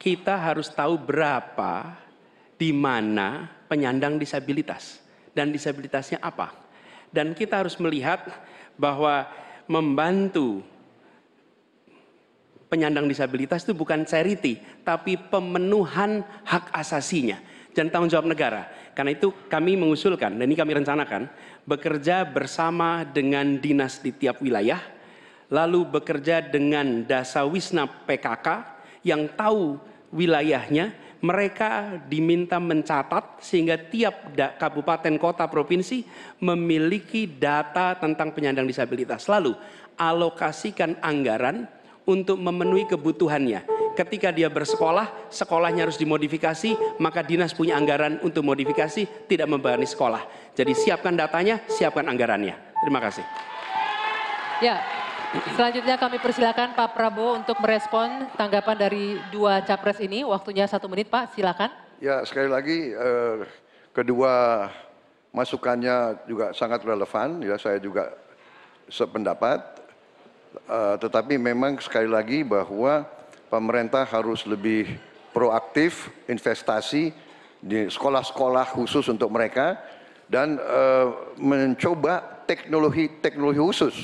Kita 0.00 0.34
harus 0.34 0.66
tahu 0.72 0.98
berapa, 0.98 1.94
di 2.58 2.74
mana 2.74 3.46
penyandang 3.70 4.18
disabilitas, 4.18 4.98
dan 5.30 5.54
disabilitasnya 5.54 6.18
apa. 6.18 6.50
Dan 7.12 7.36
kita 7.36 7.62
harus 7.62 7.78
melihat 7.78 8.26
bahwa 8.74 9.28
membantu 9.70 10.64
penyandang 12.72 13.04
disabilitas 13.04 13.62
itu 13.62 13.76
bukan 13.76 14.02
charity, 14.08 14.58
tapi 14.82 15.20
pemenuhan 15.20 16.24
hak 16.48 16.72
asasinya 16.72 17.36
dan 17.76 17.88
tanggung 17.88 18.08
jawab 18.08 18.28
negara. 18.28 18.68
Karena 18.92 19.16
itu 19.16 19.32
kami 19.48 19.80
mengusulkan 19.80 20.36
dan 20.36 20.44
ini 20.44 20.56
kami 20.56 20.76
rencanakan 20.76 21.28
bekerja 21.64 22.28
bersama 22.28 23.08
dengan 23.08 23.56
dinas 23.56 24.04
di 24.04 24.12
tiap 24.12 24.44
wilayah, 24.44 24.80
lalu 25.48 25.88
bekerja 25.88 26.44
dengan 26.44 27.04
dasa 27.08 27.48
wisna 27.48 27.88
PKK 27.88 28.46
yang 29.04 29.32
tahu 29.32 29.80
wilayahnya, 30.12 30.92
mereka 31.22 32.02
diminta 32.10 32.58
mencatat 32.58 33.40
sehingga 33.40 33.78
tiap 33.78 34.34
kabupaten, 34.58 35.14
kota, 35.16 35.46
provinsi 35.46 36.02
memiliki 36.42 37.30
data 37.30 37.94
tentang 37.94 38.34
penyandang 38.34 38.66
disabilitas. 38.66 39.30
Lalu 39.30 39.54
alokasikan 39.96 40.98
anggaran 40.98 41.70
untuk 42.06 42.38
memenuhi 42.38 42.86
kebutuhannya. 42.88 43.66
Ketika 43.92 44.32
dia 44.32 44.48
bersekolah, 44.48 45.28
sekolahnya 45.28 45.84
harus 45.84 46.00
dimodifikasi, 46.00 46.96
maka 46.96 47.20
dinas 47.20 47.52
punya 47.52 47.76
anggaran 47.76 48.16
untuk 48.24 48.40
modifikasi, 48.40 49.28
tidak 49.28 49.44
membebani 49.44 49.84
sekolah. 49.84 50.24
Jadi 50.56 50.72
siapkan 50.72 51.12
datanya, 51.12 51.60
siapkan 51.68 52.08
anggarannya. 52.08 52.56
Terima 52.80 53.04
kasih. 53.04 53.20
Ya, 54.64 54.80
selanjutnya 55.52 56.00
kami 56.00 56.22
persilakan 56.24 56.72
Pak 56.72 56.96
Prabowo 56.96 57.36
untuk 57.36 57.60
merespon 57.60 58.32
tanggapan 58.32 58.76
dari 58.80 59.20
dua 59.28 59.60
capres 59.60 60.00
ini. 60.00 60.24
Waktunya 60.24 60.64
satu 60.64 60.88
menit 60.88 61.12
Pak, 61.12 61.36
silakan. 61.36 61.68
Ya, 62.00 62.24
sekali 62.24 62.48
lagi 62.48 62.96
eh, 62.96 63.44
kedua 63.92 64.66
masukannya 65.36 66.24
juga 66.24 66.56
sangat 66.56 66.80
relevan. 66.80 67.44
Ya, 67.44 67.60
saya 67.60 67.76
juga 67.76 68.16
sependapat 68.88 69.81
tetapi 71.00 71.36
memang 71.40 71.80
sekali 71.80 72.08
lagi 72.08 72.44
bahwa 72.44 73.04
pemerintah 73.52 74.08
harus 74.08 74.44
lebih 74.48 74.88
proaktif 75.32 76.12
investasi 76.28 77.12
di 77.62 77.88
sekolah-sekolah 77.88 78.72
khusus 78.74 79.06
untuk 79.08 79.32
mereka 79.32 79.80
dan 80.28 80.56
uh, 80.60 81.36
mencoba 81.36 82.44
teknologi-teknologi 82.48 83.60
khusus. 83.60 83.96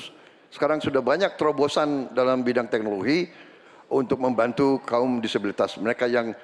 Sekarang 0.49 0.81
sudah 0.81 1.01
banyak 1.05 1.37
terobosan 1.37 2.13
dalam 2.13 2.41
bidang 2.41 2.69
teknologi 2.73 3.29
untuk 3.89 4.21
membantu 4.21 4.81
kaum 4.85 5.21
disabilitas, 5.21 5.81
mereka 5.81 6.05
yang 6.05 6.37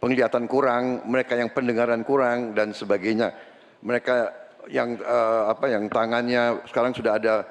penglihatan 0.00 0.48
kurang, 0.48 1.04
mereka 1.08 1.36
yang 1.36 1.52
pendengaran 1.52 2.04
kurang 2.04 2.52
dan 2.56 2.72
sebagainya. 2.72 3.32
Mereka 3.80 4.32
yang 4.68 5.00
uh, 5.00 5.52
apa 5.52 5.72
yang 5.72 5.88
tangannya 5.88 6.60
sekarang 6.68 6.92
sudah 6.92 7.16
ada 7.16 7.44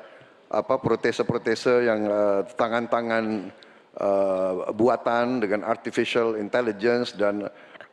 apa 0.50 0.82
protese-protese 0.82 1.86
yang 1.86 2.02
uh, 2.10 2.42
tangan-tangan 2.58 3.54
uh, 4.02 4.74
buatan 4.74 5.46
dengan 5.46 5.62
artificial 5.62 6.34
intelligence 6.42 7.14
dan 7.14 7.46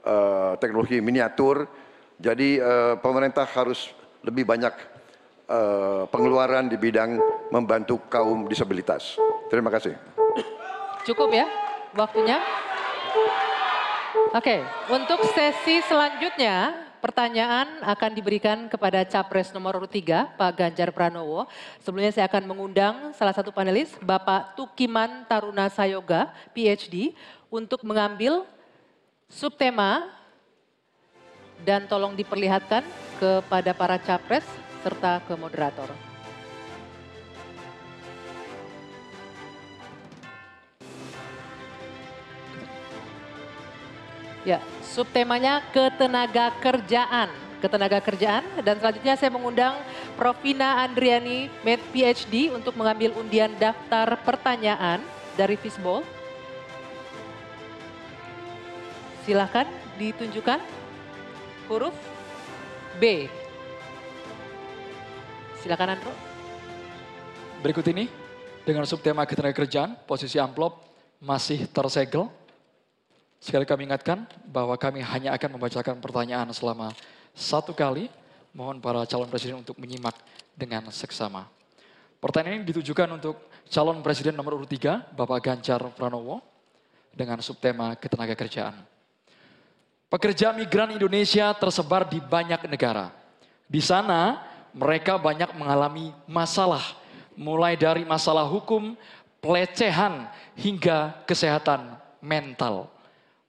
uh, 0.04 0.52
teknologi 0.56 1.04
miniatur. 1.04 1.68
Jadi 2.16 2.56
uh, 2.56 2.96
pemerintah 2.96 3.44
harus 3.44 3.92
lebih 4.24 4.48
banyak 4.48 4.72
uh, 5.52 6.08
pengeluaran 6.08 6.72
di 6.72 6.80
bidang 6.80 7.20
membantu 7.52 8.00
kaum 8.08 8.48
disabilitas. 8.48 9.20
Terima 9.52 9.68
kasih. 9.68 9.92
Cukup 11.04 11.28
ya 11.30 11.46
waktunya? 11.92 12.40
Oke, 14.34 14.64
untuk 14.90 15.22
sesi 15.32 15.84
selanjutnya 15.86 16.85
pertanyaan 17.06 17.86
akan 17.86 18.10
diberikan 18.18 18.66
kepada 18.66 19.06
Capres 19.06 19.54
nomor 19.54 19.78
urut 19.78 19.86
3, 19.86 20.34
Pak 20.34 20.50
Ganjar 20.58 20.90
Pranowo. 20.90 21.46
Sebelumnya 21.78 22.10
saya 22.10 22.26
akan 22.26 22.50
mengundang 22.50 23.14
salah 23.14 23.30
satu 23.30 23.54
panelis, 23.54 23.94
Bapak 24.02 24.58
Tukiman 24.58 25.22
Taruna 25.30 25.70
Sayoga, 25.70 26.34
PhD, 26.50 27.14
untuk 27.46 27.86
mengambil 27.86 28.42
subtema 29.30 30.10
dan 31.62 31.86
tolong 31.86 32.18
diperlihatkan 32.18 32.82
kepada 33.22 33.70
para 33.70 34.02
capres 34.02 34.42
serta 34.82 35.22
ke 35.22 35.38
moderator. 35.38 35.86
Ya, 44.42 44.58
subtemanya 44.94 45.62
ketenaga 45.74 46.54
kerjaan. 46.62 47.30
Ketenaga 47.56 47.98
kerjaan 48.04 48.44
dan 48.60 48.76
selanjutnya 48.76 49.16
saya 49.16 49.32
mengundang 49.32 49.80
Prof. 50.14 50.36
Vina 50.44 50.84
Andriani, 50.84 51.48
Med 51.64 51.80
PhD 51.90 52.52
untuk 52.52 52.76
mengambil 52.76 53.16
undian 53.16 53.50
daftar 53.56 54.20
pertanyaan 54.22 55.00
dari 55.34 55.56
Fishbowl. 55.56 56.04
Silahkan 59.24 59.66
ditunjukkan 59.98 60.60
huruf 61.66 61.96
B. 63.00 63.26
Silakan 65.64 65.98
Andro. 65.98 66.12
Berikut 67.64 67.82
ini 67.90 68.06
dengan 68.62 68.86
subtema 68.86 69.26
ketenaga 69.26 69.66
kerjaan, 69.66 69.98
posisi 70.06 70.38
amplop 70.38 70.86
masih 71.18 71.66
tersegel. 71.72 72.30
Sekali 73.46 73.62
kami 73.62 73.86
ingatkan 73.86 74.26
bahwa 74.50 74.74
kami 74.74 75.06
hanya 75.06 75.30
akan 75.38 75.54
membacakan 75.54 76.02
pertanyaan 76.02 76.50
selama 76.50 76.90
satu 77.30 77.70
kali. 77.70 78.10
Mohon 78.50 78.82
para 78.82 79.06
calon 79.06 79.30
presiden 79.30 79.62
untuk 79.62 79.78
menyimak 79.78 80.18
dengan 80.58 80.82
seksama. 80.90 81.46
Pertanyaan 82.18 82.58
ini 82.58 82.66
ditujukan 82.74 83.06
untuk 83.14 83.38
calon 83.70 84.02
presiden 84.02 84.34
nomor 84.34 84.58
urut 84.58 84.66
3, 84.66 85.14
Bapak 85.14 85.46
Ganjar 85.46 85.78
Pranowo, 85.94 86.42
dengan 87.14 87.38
subtema 87.38 87.94
ketenaga 87.94 88.34
kerjaan. 88.34 88.82
Pekerja 90.10 90.50
migran 90.50 90.90
Indonesia 90.90 91.54
tersebar 91.54 92.02
di 92.10 92.18
banyak 92.18 92.66
negara. 92.66 93.14
Di 93.70 93.78
sana 93.78 94.42
mereka 94.74 95.22
banyak 95.22 95.54
mengalami 95.54 96.10
masalah, 96.26 96.82
mulai 97.38 97.78
dari 97.78 98.02
masalah 98.02 98.42
hukum, 98.42 98.98
pelecehan, 99.38 100.26
hingga 100.58 101.14
kesehatan 101.30 101.94
mental. 102.18 102.95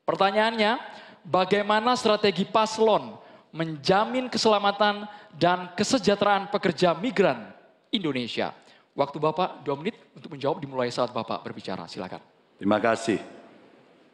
Pertanyaannya, 0.08 0.80
bagaimana 1.28 1.91
strategi 2.00 2.48
paslon 2.48 3.20
menjamin 3.52 4.32
keselamatan 4.32 5.04
dan 5.36 5.76
kesejahteraan 5.76 6.48
pekerja 6.48 6.96
migran 6.96 7.52
Indonesia? 7.91 8.56
Waktu 8.96 9.20
Bapak 9.20 9.67
dua 9.67 9.76
menit 9.76 10.00
untuk 10.15 10.32
menjawab 10.32 10.63
dimulai 10.63 10.88
saat 10.96 11.12
Bapak 11.12 11.43
berbicara. 11.43 11.91
Silakan. 11.91 12.24
Terima 12.56 12.80
kasih. 12.80 13.20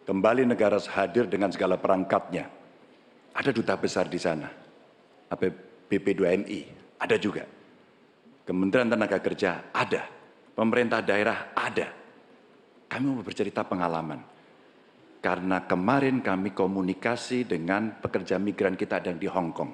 Kembali 0.03 0.49
negara 0.49 0.81
hadir 0.81 1.29
dengan 1.29 1.53
segala 1.53 1.77
perangkatnya. 1.77 2.49
Ada 3.37 3.53
duta 3.53 3.77
besar 3.77 4.09
di 4.09 4.17
sana. 4.17 4.49
BP2MI 5.29 6.61
ada 6.97 7.15
juga. 7.21 7.45
Kementerian 8.49 8.89
Tenaga 8.89 9.21
Kerja 9.21 9.69
ada. 9.69 10.09
Pemerintah 10.57 11.05
daerah 11.05 11.53
ada. 11.53 11.93
Kami 12.89 13.05
mau 13.13 13.21
bercerita 13.21 13.61
pengalaman 13.61 14.32
karena 15.23 15.63
kemarin 15.63 16.19
kami 16.19 16.51
komunikasi 16.51 17.47
dengan 17.47 17.95
pekerja 18.03 18.35
migran 18.35 18.75
kita 18.75 18.99
yang 19.07 19.15
di 19.15 19.31
Hong 19.31 19.55
Kong. 19.55 19.71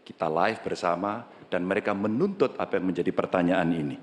Kita 0.00 0.24
live 0.32 0.64
bersama 0.64 1.20
dan 1.52 1.68
mereka 1.68 1.92
menuntut 1.92 2.56
apa 2.56 2.80
yang 2.80 2.88
menjadi 2.88 3.12
pertanyaan 3.12 3.68
ini. 3.68 3.96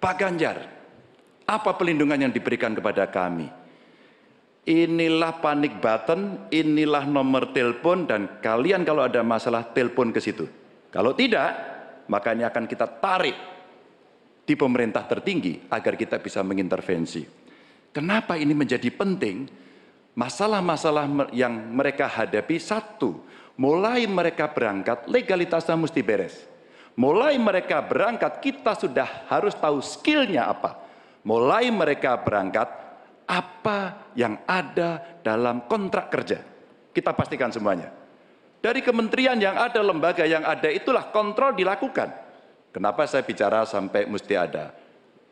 Pak 0.00 0.14
Ganjar, 0.16 0.58
apa 1.44 1.70
pelindungan 1.76 2.24
yang 2.24 2.32
diberikan 2.32 2.72
kepada 2.72 3.04
kami? 3.12 3.52
Inilah 4.64 5.44
panik 5.44 5.76
button, 5.76 6.48
inilah 6.48 7.04
nomor 7.04 7.52
telepon 7.52 8.08
dan 8.08 8.40
kalian 8.40 8.88
kalau 8.88 9.04
ada 9.04 9.20
masalah 9.20 9.76
telepon 9.76 10.08
ke 10.08 10.24
situ. 10.24 10.48
Kalau 10.88 11.12
tidak, 11.12 11.52
maka 12.08 12.32
ini 12.32 12.48
akan 12.48 12.64
kita 12.64 12.88
tarik 12.96 13.36
di 14.40 14.54
pemerintah 14.56 15.04
tertinggi 15.04 15.68
agar 15.68 16.00
kita 16.00 16.16
bisa 16.16 16.40
mengintervensi. 16.40 17.44
Kenapa 17.92 18.40
ini 18.40 18.56
menjadi 18.56 18.88
penting? 18.88 19.60
Masalah-masalah 20.12 21.08
yang 21.32 21.52
mereka 21.72 22.04
hadapi 22.04 22.60
satu, 22.60 23.24
mulai 23.56 24.04
mereka 24.04 24.44
berangkat 24.52 25.08
legalitasnya 25.08 25.72
mesti 25.72 26.00
beres. 26.04 26.36
Mulai 26.92 27.40
mereka 27.40 27.80
berangkat 27.80 28.44
kita 28.44 28.76
sudah 28.76 29.24
harus 29.32 29.56
tahu 29.56 29.80
skillnya 29.80 30.52
apa. 30.52 30.76
Mulai 31.24 31.72
mereka 31.72 32.20
berangkat 32.20 32.68
apa 33.24 34.12
yang 34.12 34.36
ada 34.44 35.00
dalam 35.24 35.64
kontrak 35.64 36.12
kerja. 36.12 36.44
Kita 36.92 37.16
pastikan 37.16 37.48
semuanya. 37.48 37.88
Dari 38.60 38.84
kementerian 38.84 39.40
yang 39.40 39.56
ada, 39.56 39.80
lembaga 39.80 40.28
yang 40.28 40.44
ada, 40.44 40.68
itulah 40.68 41.08
kontrol 41.08 41.56
dilakukan. 41.56 42.12
Kenapa 42.70 43.08
saya 43.08 43.24
bicara 43.24 43.64
sampai 43.64 44.04
mesti 44.04 44.36
ada 44.36 44.76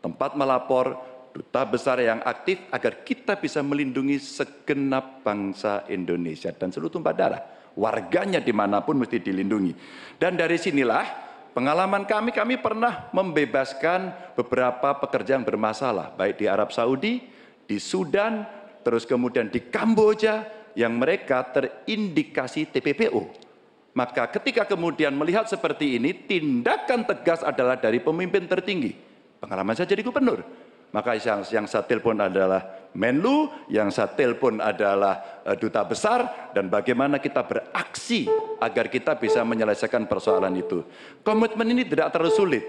tempat 0.00 0.32
melapor, 0.34 0.96
duta 1.30 1.62
besar 1.62 2.02
yang 2.02 2.20
aktif 2.26 2.58
agar 2.74 3.06
kita 3.06 3.38
bisa 3.38 3.62
melindungi 3.62 4.18
segenap 4.18 5.22
bangsa 5.22 5.86
Indonesia 5.86 6.50
dan 6.50 6.74
seluruh 6.74 6.90
tumpah 6.90 7.14
darah. 7.14 7.42
Warganya 7.78 8.42
di 8.42 8.50
mana 8.50 8.82
pun 8.82 8.98
mesti 8.98 9.22
dilindungi. 9.22 9.72
Dan 10.18 10.34
dari 10.34 10.58
sinilah 10.58 11.06
pengalaman 11.54 12.02
kami, 12.02 12.34
kami 12.34 12.58
pernah 12.58 13.08
membebaskan 13.14 14.34
beberapa 14.34 14.98
pekerja 14.98 15.38
yang 15.38 15.46
bermasalah. 15.46 16.12
Baik 16.18 16.42
di 16.42 16.46
Arab 16.50 16.74
Saudi, 16.74 17.22
di 17.64 17.78
Sudan, 17.78 18.42
terus 18.82 19.06
kemudian 19.06 19.46
di 19.48 19.70
Kamboja 19.70 20.50
yang 20.74 20.98
mereka 20.98 21.46
terindikasi 21.46 22.66
TPPO. 22.74 23.48
Maka 23.94 24.30
ketika 24.34 24.66
kemudian 24.66 25.14
melihat 25.14 25.46
seperti 25.46 25.98
ini, 25.98 26.10
tindakan 26.26 27.06
tegas 27.06 27.42
adalah 27.46 27.78
dari 27.78 28.02
pemimpin 28.02 28.50
tertinggi. 28.50 28.94
Pengalaman 29.38 29.78
saya 29.78 29.88
jadi 29.88 30.02
gubernur 30.02 30.69
maka 30.90 31.14
yang, 31.18 31.46
yang 31.50 31.66
saya 31.70 31.87
telepon 31.87 32.18
adalah 32.18 32.81
Menlu, 32.90 33.46
yang 33.70 33.87
saya 33.94 34.11
telepon 34.11 34.59
adalah 34.59 35.42
uh, 35.46 35.55
duta 35.55 35.87
besar, 35.87 36.50
dan 36.50 36.66
bagaimana 36.66 37.22
kita 37.22 37.46
beraksi 37.46 38.26
agar 38.59 38.90
kita 38.90 39.14
bisa 39.14 39.46
menyelesaikan 39.46 40.11
persoalan 40.11 40.50
itu. 40.59 40.83
Komitmen 41.22 41.70
ini 41.70 41.87
tidak 41.87 42.11
terlalu 42.11 42.35
sulit. 42.35 42.64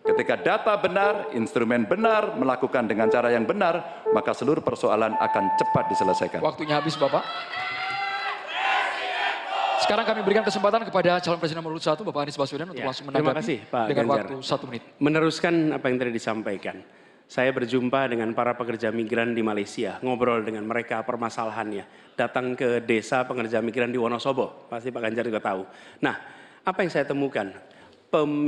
Ketika 0.00 0.40
data 0.40 0.72
benar, 0.80 1.36
instrumen 1.36 1.84
benar, 1.84 2.32
melakukan 2.32 2.88
dengan 2.88 3.12
cara 3.12 3.28
yang 3.28 3.44
benar, 3.44 4.08
maka 4.08 4.32
seluruh 4.32 4.64
persoalan 4.64 5.12
akan 5.20 5.44
cepat 5.60 5.84
diselesaikan. 5.92 6.40
Waktunya 6.40 6.80
habis 6.80 6.96
Bapak. 6.96 7.20
Sekarang 9.84 10.08
kami 10.08 10.24
berikan 10.24 10.48
kesempatan 10.48 10.80
kepada 10.88 11.20
calon 11.20 11.36
presiden 11.36 11.60
nomor 11.60 11.76
satu 11.76 12.08
Bapak 12.08 12.24
Anies 12.24 12.40
Baswedan 12.40 12.72
untuk 12.72 12.80
ya, 12.80 12.88
langsung 12.88 13.04
menanggapi 13.08 13.36
terima 13.36 13.40
kasih, 13.40 13.58
Pak 13.68 13.84
dengan 13.84 14.04
Ganjar. 14.08 14.16
waktu 14.24 14.36
satu 14.40 14.64
menit. 14.64 14.82
Meneruskan 14.96 15.54
apa 15.76 15.84
yang 15.92 15.96
tadi 16.00 16.12
disampaikan 16.12 16.76
saya 17.28 17.52
berjumpa 17.52 18.08
dengan 18.08 18.32
para 18.32 18.56
pekerja 18.56 18.88
migran 18.88 19.36
di 19.36 19.44
Malaysia, 19.44 20.00
ngobrol 20.00 20.40
dengan 20.40 20.64
mereka 20.64 21.04
permasalahannya. 21.04 22.16
Datang 22.16 22.56
ke 22.56 22.80
desa 22.80 23.28
pekerja 23.28 23.60
migran 23.60 23.92
di 23.92 24.00
Wonosobo, 24.00 24.64
pasti 24.72 24.88
Pak 24.88 25.04
Ganjar 25.04 25.28
juga 25.28 25.44
tahu. 25.44 25.68
Nah, 26.00 26.16
apa 26.64 26.80
yang 26.80 26.88
saya 26.88 27.04
temukan? 27.04 27.52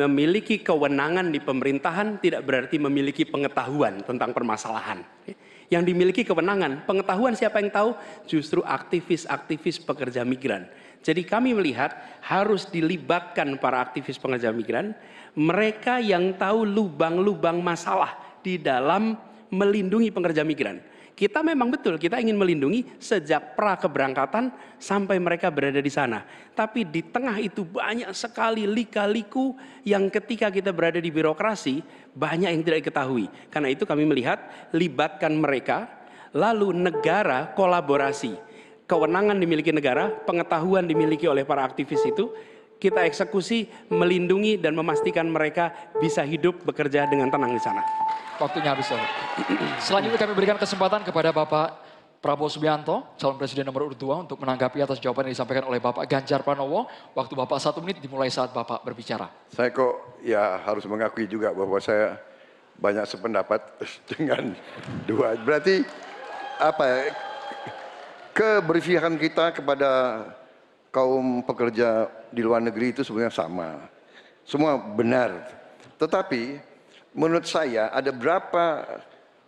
Memiliki 0.01 0.65
kewenangan 0.65 1.29
di 1.29 1.37
pemerintahan 1.45 2.25
tidak 2.25 2.41
berarti 2.49 2.81
memiliki 2.81 3.29
pengetahuan 3.29 4.01
tentang 4.01 4.33
permasalahan. 4.33 5.05
yang 5.71 5.87
dimiliki 5.87 6.27
kewenangan. 6.27 6.83
Pengetahuan 6.83 7.39
siapa 7.39 7.63
yang 7.63 7.71
tahu? 7.71 7.95
Justru 8.27 8.59
aktivis-aktivis 8.67 9.79
pekerja 9.79 10.27
migran. 10.27 10.67
Jadi 11.01 11.23
kami 11.23 11.55
melihat 11.55 11.95
harus 12.27 12.67
dilibatkan 12.67 13.57
para 13.63 13.79
aktivis 13.79 14.19
pekerja 14.19 14.51
migran, 14.51 14.93
mereka 15.39 16.03
yang 16.03 16.35
tahu 16.35 16.67
lubang-lubang 16.67 17.63
masalah 17.63 18.30
di 18.41 18.61
dalam 18.61 19.17
melindungi 19.51 20.09
pekerja 20.15 20.47
migran. 20.47 20.81
Kita 21.21 21.45
memang 21.45 21.69
betul, 21.69 22.01
kita 22.01 22.17
ingin 22.17 22.33
melindungi 22.33 22.97
sejak 22.97 23.53
pra 23.53 23.77
keberangkatan 23.77 24.49
sampai 24.81 25.21
mereka 25.21 25.53
berada 25.53 25.77
di 25.77 25.93
sana. 25.93 26.25
Tapi 26.57 26.89
di 26.89 27.05
tengah 27.05 27.37
itu 27.37 27.61
banyak 27.61 28.09
sekali 28.17 28.65
lika-liku 28.65 29.53
yang 29.85 30.09
ketika 30.09 30.49
kita 30.49 30.73
berada 30.73 30.97
di 30.97 31.13
birokrasi 31.13 31.85
banyak 32.17 32.57
yang 32.57 32.65
tidak 32.65 32.89
diketahui. 32.89 33.29
Karena 33.53 33.69
itu 33.69 33.85
kami 33.85 34.09
melihat 34.09 34.41
libatkan 34.73 35.37
mereka, 35.37 35.93
lalu 36.33 36.73
negara 36.73 37.53
kolaborasi. 37.53 38.41
Kewenangan 38.89 39.37
dimiliki 39.37 39.77
negara, 39.77 40.09
pengetahuan 40.25 40.89
dimiliki 40.89 41.29
oleh 41.29 41.45
para 41.45 41.69
aktivis 41.69 42.01
itu, 42.09 42.33
kita 42.81 43.05
eksekusi, 43.05 43.69
melindungi 43.93 44.57
dan 44.57 44.73
memastikan 44.73 45.29
mereka 45.29 45.93
bisa 46.01 46.25
hidup 46.25 46.65
bekerja 46.65 47.05
dengan 47.05 47.29
tenang 47.29 47.53
di 47.53 47.61
sana. 47.61 47.85
Waktunya 48.41 48.73
habis. 48.73 48.89
Selanjutnya 49.85 50.17
kami 50.17 50.33
berikan 50.33 50.57
kesempatan 50.57 51.05
kepada 51.05 51.29
Bapak 51.29 51.93
Prabowo 52.21 52.53
Subianto, 52.53 53.17
calon 53.17 53.41
presiden 53.41 53.65
nomor 53.65 53.89
urut 53.89 53.97
2 53.97 54.29
untuk 54.29 54.41
menanggapi 54.41 54.85
atas 54.85 55.01
jawaban 55.01 55.29
yang 55.29 55.37
disampaikan 55.37 55.65
oleh 55.69 55.81
Bapak 55.81 56.05
Ganjar 56.05 56.45
Pranowo. 56.45 56.89
Waktu 57.17 57.33
Bapak 57.33 57.61
satu 57.61 57.85
menit 57.85 58.01
dimulai 58.01 58.29
saat 58.29 58.53
Bapak 58.53 58.85
berbicara. 58.85 59.29
Saya 59.53 59.73
kok 59.73 60.21
ya 60.25 60.61
harus 60.65 60.85
mengakui 60.85 61.25
juga 61.25 61.53
bahwa 61.53 61.81
saya 61.81 62.21
banyak 62.77 63.05
sependapat 63.09 63.61
dengan 64.17 64.57
dua. 65.09 65.37
Berarti 65.37 65.85
apa 66.61 66.85
ya, 66.85 67.01
keberpihakan 68.37 69.17
kita 69.17 69.57
kepada 69.57 69.89
kaum 70.91 71.43
pekerja 71.47 72.11
di 72.31 72.43
luar 72.43 72.63
negeri 72.63 72.95
itu 72.95 73.03
sebenarnya 73.07 73.35
sama. 73.35 73.91
Semua 74.47 74.79
benar. 74.79 75.47
Tetapi 75.99 76.59
menurut 77.15 77.47
saya 77.47 77.91
ada 77.91 78.11
berapa 78.11 78.87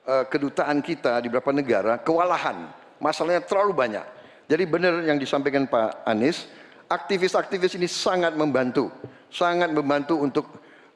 uh, 0.06 0.24
kedutaan 0.26 0.82
kita 0.82 1.18
di 1.22 1.30
beberapa 1.30 1.54
negara 1.54 1.98
kewalahan. 1.98 2.70
Masalahnya 3.02 3.42
terlalu 3.42 3.74
banyak. 3.74 4.06
Jadi 4.46 4.62
benar 4.66 5.02
yang 5.02 5.18
disampaikan 5.18 5.66
Pak 5.66 6.06
Anies, 6.06 6.46
aktivis-aktivis 6.86 7.74
ini 7.74 7.90
sangat 7.90 8.34
membantu, 8.38 8.90
sangat 9.30 9.70
membantu 9.74 10.22
untuk 10.22 10.46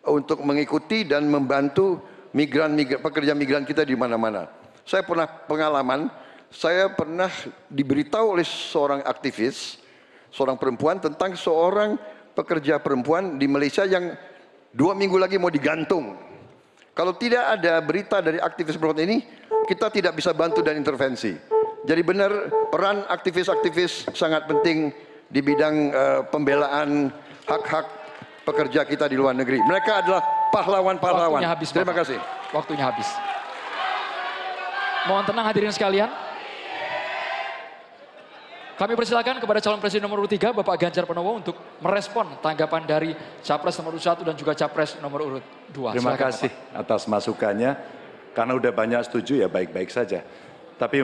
untuk 0.07 0.39
mengikuti 0.47 1.03
dan 1.03 1.27
membantu 1.27 1.99
migran, 2.31 2.79
migran 2.79 3.03
pekerja 3.03 3.35
migran 3.35 3.65
kita 3.67 3.83
di 3.83 3.99
mana-mana. 3.99 4.47
Saya 4.87 5.03
pernah 5.03 5.27
pengalaman, 5.27 6.07
saya 6.47 6.87
pernah 6.87 7.27
diberitahu 7.67 8.39
oleh 8.39 8.47
seorang 8.47 9.03
aktivis, 9.03 9.83
seorang 10.37 10.61
perempuan 10.61 11.01
tentang 11.01 11.33
seorang 11.33 11.97
pekerja 12.37 12.77
perempuan 12.77 13.41
di 13.41 13.49
Malaysia 13.49 13.89
yang 13.89 14.13
dua 14.77 14.93
minggu 14.93 15.17
lagi 15.17 15.41
mau 15.41 15.49
digantung 15.49 16.27
kalau 16.97 17.13
tidak 17.13 17.61
ada 17.61 17.77
berita 17.85 18.25
dari 18.25 18.41
aktivis 18.41 18.81
perempuan 18.81 19.05
ini, 19.05 19.21
kita 19.69 19.93
tidak 19.93 20.17
bisa 20.17 20.33
bantu 20.33 20.65
dan 20.65 20.81
intervensi. 20.81 21.37
Jadi 21.85 22.01
benar 22.01 22.33
peran 22.73 23.05
aktivis-aktivis 23.05 24.09
sangat 24.17 24.49
penting 24.49 24.97
di 25.29 25.45
bidang 25.45 25.93
uh, 25.93 26.21
pembelaan 26.33 27.13
hak-hak 27.45 27.85
pekerja 28.49 28.89
kita 28.89 29.13
di 29.13 29.21
luar 29.21 29.37
negeri. 29.37 29.61
Mereka 29.61 30.09
adalah 30.09 30.25
pahlawan-pahlawan. 30.49 31.45
Terima 31.69 31.93
kasih. 31.93 32.17
Waktunya 32.57 32.89
habis. 32.89 33.13
Mohon 35.05 35.25
tenang 35.29 35.47
hadirin 35.53 35.73
sekalian. 35.77 36.09
Kami 38.77 38.93
persilakan 38.93 39.41
kepada 39.41 39.57
calon 39.65 39.81
presiden 39.81 40.05
nomor 40.05 40.21
urut 40.21 40.37
3 40.37 40.53
Bapak 40.53 40.77
Ganjar 40.77 41.09
Pranowo 41.09 41.41
untuk 41.41 41.57
merespon 41.81 42.37
tanggapan 42.45 42.85
dari 42.85 43.17
capres 43.41 43.73
nomor 43.81 43.97
urut 43.97 44.05
1 44.05 44.21
dan 44.21 44.37
juga 44.37 44.53
capres 44.53 45.01
nomor 45.01 45.25
urut 45.25 45.45
2. 45.73 45.97
Terima 45.97 46.13
Silakan, 46.13 46.21
kasih 46.29 46.53
Bapak. 46.53 46.81
atas 46.85 47.03
masukannya. 47.09 47.73
Karena 48.37 48.53
udah 48.53 48.73
banyak 48.77 49.01
setuju 49.09 49.41
ya 49.41 49.49
baik-baik 49.49 49.89
saja. 49.89 50.21
Tapi 50.77 51.01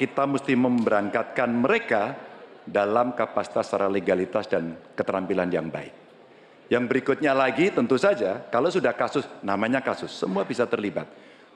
kita 0.00 0.24
mesti 0.24 0.56
memberangkatkan 0.56 1.52
mereka 1.52 2.16
dalam 2.64 3.12
kapasitas 3.12 3.68
secara 3.68 3.92
legalitas 3.92 4.48
dan 4.48 4.72
keterampilan 4.96 5.52
yang 5.52 5.68
baik. 5.68 5.92
Yang 6.72 6.84
berikutnya 6.88 7.36
lagi 7.36 7.68
tentu 7.68 8.00
saja 8.00 8.40
kalau 8.48 8.72
sudah 8.72 8.96
kasus, 8.96 9.28
namanya 9.44 9.84
kasus, 9.84 10.16
semua 10.16 10.48
bisa 10.48 10.64
terlibat. 10.64 11.04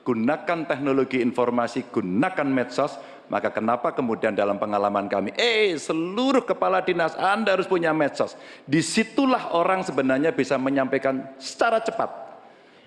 Gunakan 0.05 0.69
teknologi 0.69 1.17
informasi, 1.17 1.89
gunakan 1.89 2.45
medsos, 2.45 3.01
maka 3.27 3.51
kenapa 3.51 3.91
kemudian 3.91 4.31
dalam 4.31 4.55
pengalaman 4.55 5.11
kami, 5.11 5.35
eh 5.35 5.75
seluruh 5.75 6.47
kepala 6.47 6.79
dinas 6.79 7.11
Anda 7.19 7.59
harus 7.59 7.67
punya 7.67 7.91
medsos. 7.91 8.39
Di 8.63 8.79
situlah 8.79 9.51
orang 9.51 9.83
sebenarnya 9.83 10.31
bisa 10.31 10.55
menyampaikan 10.55 11.35
secara 11.35 11.83
cepat. 11.83 12.27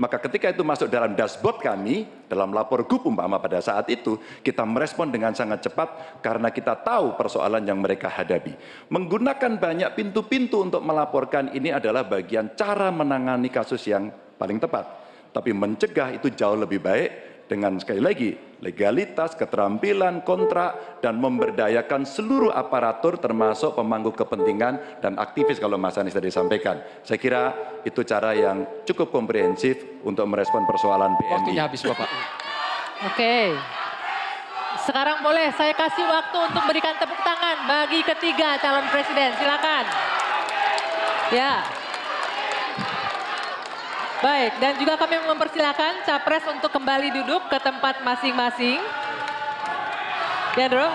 Maka 0.00 0.16
ketika 0.16 0.48
itu 0.48 0.64
masuk 0.64 0.88
dalam 0.88 1.12
dashboard 1.12 1.60
kami, 1.60 2.08
dalam 2.24 2.56
lapor 2.56 2.88
GUP 2.88 3.04
umpama 3.04 3.36
pada 3.36 3.60
saat 3.60 3.84
itu, 3.92 4.16
kita 4.40 4.64
merespon 4.64 5.12
dengan 5.12 5.36
sangat 5.36 5.68
cepat 5.68 6.16
karena 6.24 6.48
kita 6.48 6.72
tahu 6.80 7.20
persoalan 7.20 7.60
yang 7.60 7.84
mereka 7.84 8.08
hadapi. 8.08 8.56
Menggunakan 8.88 9.60
banyak 9.60 9.92
pintu-pintu 9.92 10.64
untuk 10.64 10.80
melaporkan 10.80 11.52
ini 11.52 11.68
adalah 11.68 12.08
bagian 12.08 12.56
cara 12.56 12.88
menangani 12.88 13.52
kasus 13.52 13.84
yang 13.84 14.08
paling 14.40 14.56
tepat. 14.56 14.88
Tapi 15.36 15.52
mencegah 15.52 16.16
itu 16.16 16.32
jauh 16.32 16.56
lebih 16.56 16.80
baik 16.80 17.29
dengan 17.50 17.74
sekali 17.82 17.98
lagi 17.98 18.30
legalitas, 18.62 19.34
keterampilan, 19.34 20.22
kontrak, 20.22 21.02
dan 21.02 21.18
memberdayakan 21.18 22.06
seluruh 22.06 22.54
aparatur 22.54 23.18
termasuk 23.18 23.74
pemangku 23.74 24.14
kepentingan 24.14 25.02
dan 25.02 25.18
aktivis 25.18 25.58
kalau 25.58 25.74
Mas 25.74 25.98
Anies 25.98 26.14
tadi 26.14 26.30
sampaikan. 26.30 26.78
Saya 27.02 27.18
kira 27.18 27.42
itu 27.82 28.06
cara 28.06 28.30
yang 28.38 28.62
cukup 28.86 29.10
komprehensif 29.10 29.82
untuk 30.06 30.30
merespon 30.30 30.62
persoalan 30.62 31.18
PMI. 31.18 31.34
Waktunya 31.34 31.62
habis 31.66 31.82
Bapak. 31.82 32.08
Oke. 33.10 33.58
Sekarang 34.86 35.18
boleh 35.26 35.50
saya 35.58 35.74
kasih 35.74 36.06
waktu 36.06 36.38
untuk 36.46 36.62
berikan 36.70 36.94
tepuk 36.94 37.18
tangan 37.26 37.66
bagi 37.66 38.06
ketiga 38.06 38.60
calon 38.62 38.86
presiden. 38.94 39.34
Silakan. 39.34 39.84
Ya. 41.34 41.79
Baik, 44.20 44.52
dan 44.60 44.76
juga 44.76 45.00
kami 45.00 45.16
mempersilahkan 45.24 46.04
capres 46.04 46.44
untuk 46.52 46.68
kembali 46.68 47.08
duduk 47.08 47.40
ke 47.48 47.56
tempat 47.56 48.04
masing-masing. 48.04 48.76
Ya, 50.60 50.68
Bro. 50.68 50.92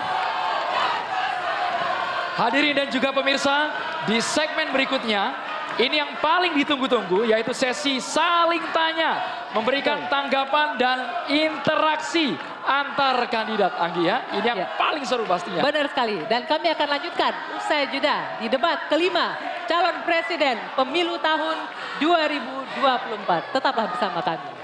Hadirin 2.38 2.78
dan 2.78 2.88
juga 2.92 3.10
pemirsa, 3.10 3.74
di 4.06 4.22
segmen 4.22 4.70
berikutnya, 4.70 5.34
ini 5.82 5.98
yang 5.98 6.22
paling 6.22 6.54
ditunggu-tunggu 6.54 7.26
yaitu 7.26 7.50
sesi 7.50 7.98
saling 7.98 8.62
tanya, 8.70 9.18
memberikan 9.50 10.06
tanggapan 10.06 10.78
dan 10.78 11.26
interaksi 11.26 12.38
antar 12.62 13.26
kandidat 13.26 13.74
Anggi 13.74 14.06
ya. 14.06 14.22
Ini 14.38 14.46
yang 14.46 14.60
ya. 14.62 14.68
paling 14.78 15.02
seru 15.02 15.26
pastinya. 15.26 15.66
Benar 15.66 15.90
sekali. 15.90 16.22
Dan 16.30 16.46
kami 16.46 16.70
akan 16.70 16.88
lanjutkan 16.94 17.32
usai 17.58 17.90
jeda 17.90 18.38
di 18.38 18.46
debat 18.46 18.86
kelima 18.86 19.55
calon 19.68 20.02
presiden 20.06 20.56
pemilu 20.72 21.20
tahun 21.20 21.56
2024. 22.00 23.52
Tetaplah 23.52 23.86
bersama 23.92 24.22
kami. 24.24 24.55